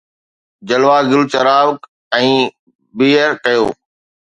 جلوه 0.69 0.97
گل 1.11 1.23
چراغ 1.33 1.69
۽ 2.21 2.27
بيئر 2.97 3.31
ڪيو 3.45 3.65